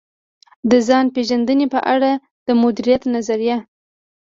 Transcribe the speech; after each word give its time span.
د 0.69 0.71
ځان 0.87 1.05
پېژندنې 1.15 1.67
په 1.73 1.79
اړه 1.93 2.11
د 2.45 2.47
مديريت 2.61 3.03
نظريه. 3.15 3.57